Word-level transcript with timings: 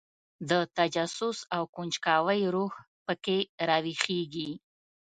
د 0.49 0.51
تجسس 0.77 1.37
او 1.55 1.63
کنجکاوۍ 1.75 2.41
روح 2.55 2.73
په 3.05 3.13
کې 3.23 3.37
راویښېږي. 3.67 4.51